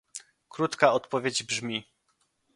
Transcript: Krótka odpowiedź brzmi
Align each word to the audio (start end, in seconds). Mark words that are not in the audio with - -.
Krótka 0.49 0.93
odpowiedź 0.93 1.43
brzmi 1.43 1.85